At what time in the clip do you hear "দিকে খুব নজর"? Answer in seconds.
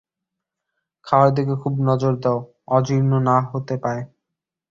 1.33-2.13